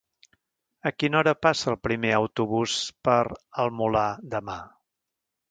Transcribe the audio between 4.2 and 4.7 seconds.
demà?